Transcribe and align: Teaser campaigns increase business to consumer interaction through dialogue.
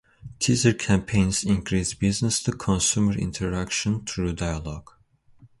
Teaser 0.39 0.73
campaigns 0.73 1.43
increase 1.43 1.93
business 1.93 2.41
to 2.41 2.51
consumer 2.53 3.15
interaction 3.15 4.03
through 4.03 4.33
dialogue. 4.33 4.89